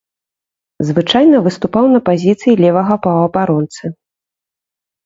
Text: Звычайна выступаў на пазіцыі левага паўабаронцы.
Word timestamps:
Звычайна 0.87 1.41
выступаў 1.49 1.85
на 1.93 1.99
пазіцыі 2.09 2.59
левага 2.63 2.95
паўабаронцы. 3.05 3.83